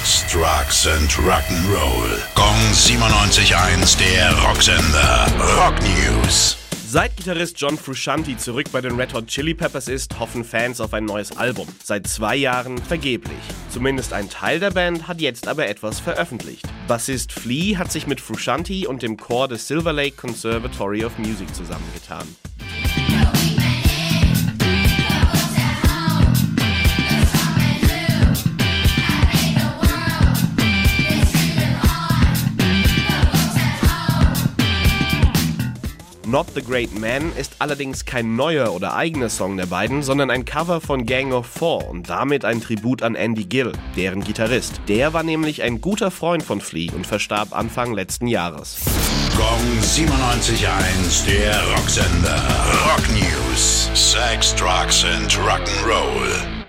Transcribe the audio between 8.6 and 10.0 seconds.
bei den Red Hot Chili Peppers